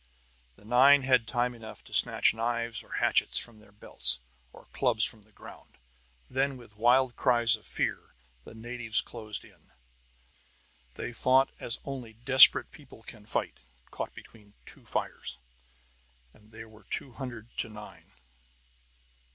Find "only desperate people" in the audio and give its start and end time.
11.85-13.03